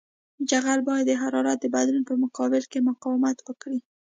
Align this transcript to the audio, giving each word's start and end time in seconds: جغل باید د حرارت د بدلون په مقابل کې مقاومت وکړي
جغل 0.49 0.79
باید 0.89 1.05
د 1.07 1.11
حرارت 1.21 1.57
د 1.61 1.65
بدلون 1.75 2.03
په 2.09 2.15
مقابل 2.23 2.63
کې 2.71 2.79
مقاومت 2.89 3.37
وکړي 3.43 3.79